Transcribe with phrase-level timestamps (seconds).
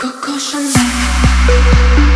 [0.00, 2.07] Коко Шанель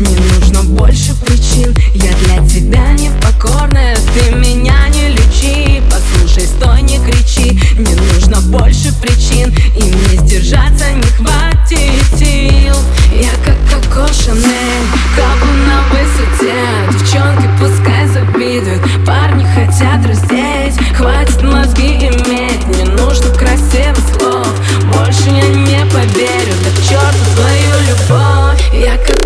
[0.00, 1.74] не нужно больше причин.
[1.94, 5.82] Я для тебя непокорная, ты меня не лечи.
[5.90, 12.76] Послушай, стой, не кричи, не нужно больше причин И мне сдержаться не хватит сил.
[13.12, 14.86] Я как Коко Шанель,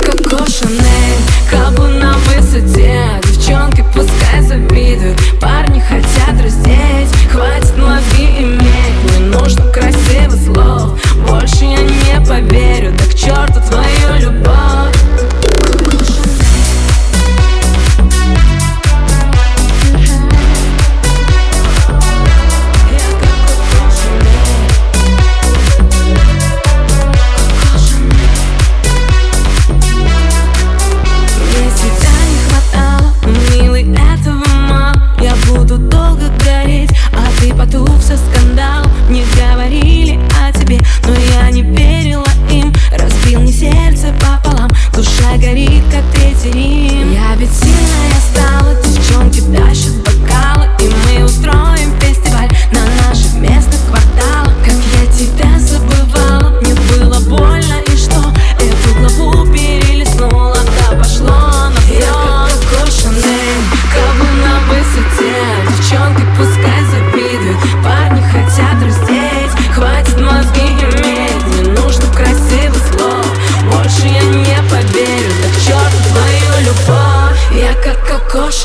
[0.08, 1.17] как кошеный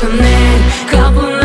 [0.04, 0.60] Chanel
[0.90, 1.43] Kapılar